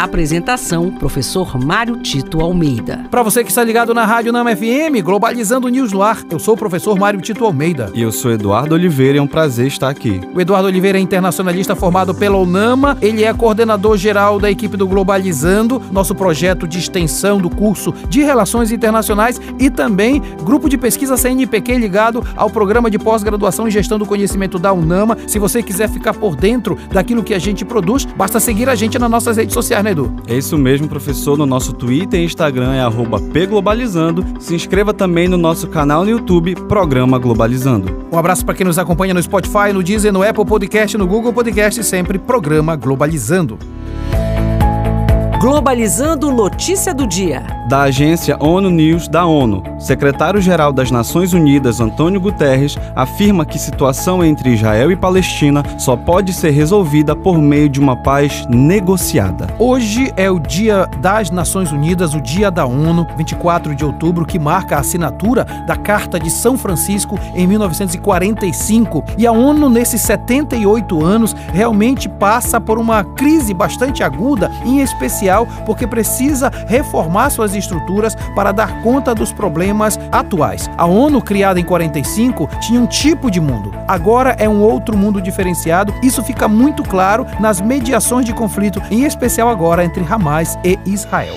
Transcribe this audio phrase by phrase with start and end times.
[0.00, 3.04] Apresentação: Professor Mário Tito Almeida.
[3.10, 6.54] Para você que está ligado na Rádio Nama FM, Globalizando News no ar, eu sou
[6.54, 7.90] o professor Mário Tito Almeida.
[7.92, 10.22] E eu sou Eduardo Oliveira e é um prazer estar aqui.
[10.34, 14.88] O Eduardo Oliveira é internacionalista formado pela UNAMA, ele é coordenador geral da equipe do
[14.88, 21.18] Globalizando, nosso projeto de extensão do curso de Relações Internacionais e também grupo de pesquisa
[21.18, 25.18] CNPq ligado ao programa de pós-graduação em gestão do conhecimento da UNAMA.
[25.26, 28.98] Se você quiser ficar por dentro daquilo que a gente produz, basta seguir a gente
[28.98, 29.89] nas nossas redes sociais, né?
[29.90, 30.14] Né, Edu?
[30.26, 31.36] É isso mesmo, professor.
[31.36, 32.80] No nosso Twitter e Instagram é
[33.32, 34.24] pglobalizando.
[34.40, 38.06] Se inscreva também no nosso canal no YouTube, Programa Globalizando.
[38.10, 41.32] Um abraço para quem nos acompanha no Spotify, no Deezer, no Apple Podcast, no Google
[41.32, 43.58] Podcast, sempre Programa Globalizando.
[45.40, 47.59] Globalizando notícia do dia.
[47.70, 54.24] Da agência ONU News da ONU, secretário-geral das Nações Unidas, Antônio Guterres, afirma que situação
[54.24, 59.46] entre Israel e Palestina só pode ser resolvida por meio de uma paz negociada.
[59.56, 64.36] Hoje é o Dia das Nações Unidas, o Dia da ONU, 24 de outubro, que
[64.36, 69.04] marca a assinatura da Carta de São Francisco em 1945.
[69.16, 75.46] E a ONU, nesses 78 anos, realmente passa por uma crise bastante aguda, em especial
[75.64, 80.68] porque precisa reformar suas estruturas para dar conta dos problemas atuais.
[80.76, 83.72] A ONU, criada em 45, tinha um tipo de mundo.
[83.86, 85.94] Agora é um outro mundo diferenciado.
[86.02, 91.36] Isso fica muito claro nas mediações de conflito, em especial agora entre Hamas e Israel.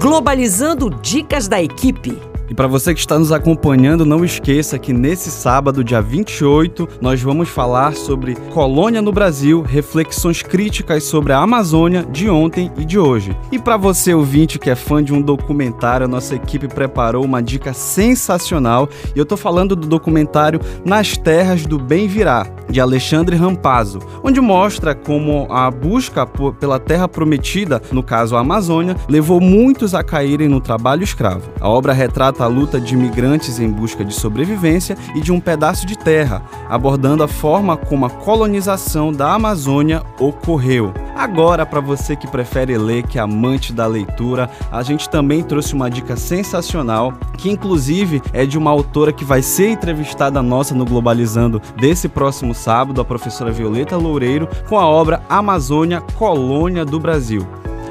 [0.00, 2.33] Globalizando dicas da equipe.
[2.48, 7.20] E para você que está nos acompanhando, não esqueça que nesse sábado, dia 28, nós
[7.22, 12.98] vamos falar sobre colônia no Brasil, reflexões críticas sobre a Amazônia de ontem e de
[12.98, 13.36] hoje.
[13.50, 17.42] E para você ouvinte que é fã de um documentário, a nossa equipe preparou uma
[17.42, 18.88] dica sensacional.
[19.14, 24.40] E eu estou falando do documentário Nas Terras do Bem Virá, de Alexandre Rampazzo, onde
[24.40, 26.26] mostra como a busca
[26.58, 31.48] pela terra prometida, no caso a Amazônia, levou muitos a caírem no trabalho escravo.
[31.60, 35.86] A obra retrata a luta de imigrantes em busca de sobrevivência e de um pedaço
[35.86, 40.92] de terra, abordando a forma como a colonização da Amazônia ocorreu.
[41.14, 45.72] Agora, para você que prefere ler, que é amante da leitura, a gente também trouxe
[45.72, 50.84] uma dica sensacional, que inclusive é de uma autora que vai ser entrevistada nossa no
[50.84, 57.46] Globalizando desse próximo sábado, a professora Violeta Loureiro, com a obra Amazônia Colônia do Brasil.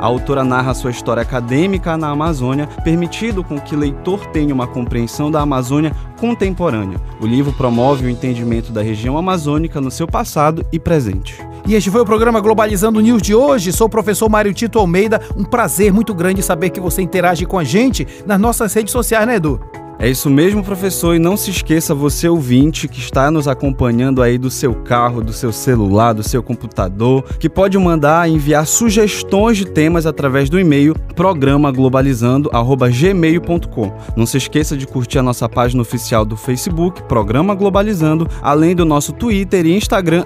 [0.00, 4.66] A autora narra sua história acadêmica na Amazônia, permitindo com que o leitor tenha uma
[4.66, 6.98] compreensão da Amazônia contemporânea.
[7.20, 11.38] O livro promove o entendimento da região amazônica no seu passado e presente.
[11.66, 13.72] E este foi o programa Globalizando News de hoje.
[13.72, 15.20] Sou o professor Mário Tito Almeida.
[15.36, 19.26] Um prazer muito grande saber que você interage com a gente nas nossas redes sociais,
[19.26, 19.60] né, Edu?
[20.04, 24.36] É isso mesmo, professor, e não se esqueça, você ouvinte que está nos acompanhando aí
[24.36, 29.64] do seu carro, do seu celular, do seu computador, que pode mandar enviar sugestões de
[29.64, 33.92] temas através do e-mail programaglobalizando@gmail.com.
[34.14, 38.84] Não se esqueça de curtir a nossa página oficial do Facebook, Programa Globalizando, além do
[38.84, 40.22] nosso Twitter e Instagram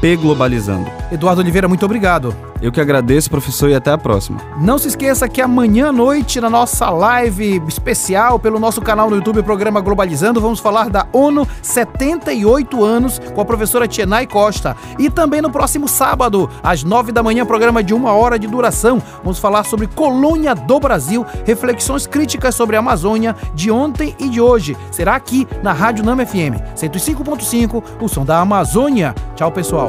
[0.00, 0.90] @pglobalizando.
[1.12, 2.34] Eduardo Oliveira, muito obrigado.
[2.62, 4.38] Eu que agradeço, professor, e até a próxima.
[4.56, 9.16] Não se esqueça que amanhã à noite, na nossa live especial pelo nosso canal no
[9.16, 14.76] YouTube, Programa Globalizando, vamos falar da ONU 78 anos com a professora Tienay Costa.
[14.96, 19.02] E também no próximo sábado, às 9 da manhã, programa de uma hora de duração,
[19.24, 24.40] vamos falar sobre Colônia do Brasil, reflexões críticas sobre a Amazônia de ontem e de
[24.40, 24.76] hoje.
[24.92, 29.16] Será aqui na Rádio Nama FM 105.5, o som da Amazônia.
[29.34, 29.88] Tchau, pessoal.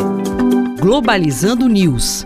[0.80, 2.26] Globalizando News